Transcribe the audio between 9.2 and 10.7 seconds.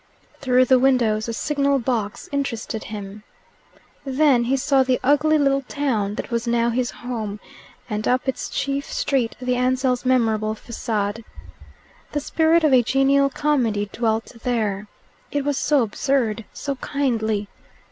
the Ansells' memorable